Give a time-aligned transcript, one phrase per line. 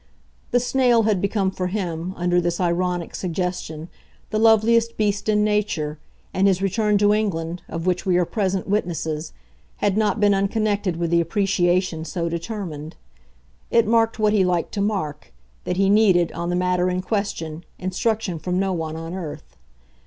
[0.49, 3.87] The snail had become for him, under this ironic suggestion,
[4.31, 5.99] the loveliest beast in nature,
[6.33, 9.31] and his return to England, of which we are present witnesses,
[9.77, 12.95] had not been unconnected with the appreciation so determined.
[13.69, 15.31] It marked what he liked to mark,
[15.65, 19.55] that he needed, on the matter in question, instruction from no one on earth.